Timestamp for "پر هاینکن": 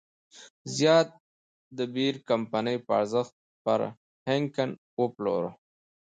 3.63-4.69